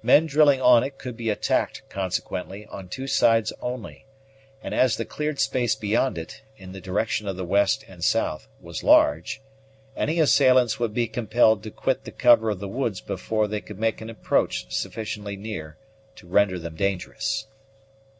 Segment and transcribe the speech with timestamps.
[0.00, 4.06] Men drilling on it could be attacked, consequently, on two sides only;
[4.62, 8.46] and as the cleared space beyond it, in the direction of the west and south,
[8.60, 9.42] was large,
[9.96, 13.80] any assailants would be compelled to quit the cover of the woods before they could
[13.80, 15.76] make an approach sufficiently near
[16.14, 17.48] to render them dangerous.